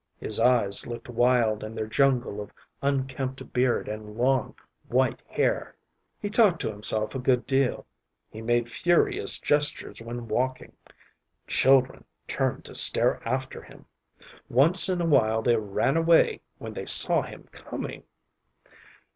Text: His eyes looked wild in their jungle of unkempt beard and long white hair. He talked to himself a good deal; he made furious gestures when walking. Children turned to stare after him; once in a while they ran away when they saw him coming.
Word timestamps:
His 0.17 0.39
eyes 0.39 0.87
looked 0.87 1.09
wild 1.09 1.63
in 1.63 1.75
their 1.75 1.85
jungle 1.85 2.41
of 2.41 2.51
unkempt 2.81 3.53
beard 3.53 3.87
and 3.87 4.17
long 4.17 4.55
white 4.87 5.21
hair. 5.27 5.75
He 6.19 6.27
talked 6.27 6.59
to 6.61 6.71
himself 6.71 7.13
a 7.13 7.19
good 7.19 7.45
deal; 7.45 7.85
he 8.27 8.41
made 8.41 8.67
furious 8.67 9.39
gestures 9.39 10.01
when 10.01 10.27
walking. 10.27 10.73
Children 11.45 12.03
turned 12.27 12.65
to 12.65 12.73
stare 12.73 13.21
after 13.27 13.61
him; 13.61 13.85
once 14.49 14.89
in 14.89 15.01
a 15.01 15.05
while 15.05 15.43
they 15.43 15.55
ran 15.55 15.95
away 15.95 16.41
when 16.57 16.73
they 16.73 16.87
saw 16.87 17.21
him 17.21 17.47
coming. 17.51 18.01